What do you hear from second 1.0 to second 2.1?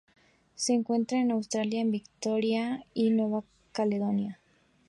en Australia en